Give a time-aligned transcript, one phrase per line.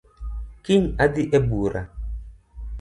[0.63, 1.81] Kiny adhi e bura